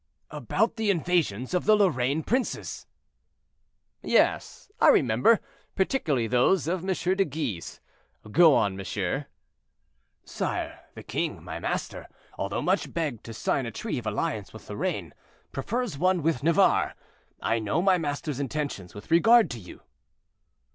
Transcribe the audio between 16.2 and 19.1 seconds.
with Navarre. I know my master's intentions